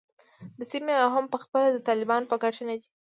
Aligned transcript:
د 0.59 0.61
سیمې 0.71 0.95
او 1.03 1.09
هم 1.15 1.25
پخپله 1.33 1.67
د 1.71 1.77
طالبانو 1.87 2.29
په 2.31 2.35
ګټه 2.43 2.63
نه 2.69 2.75
دی 2.79 2.87